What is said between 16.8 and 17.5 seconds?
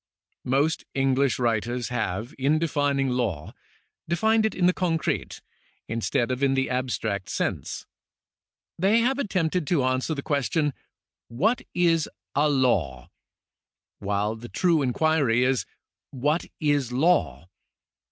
law